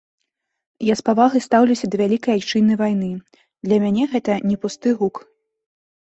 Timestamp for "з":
1.01-1.03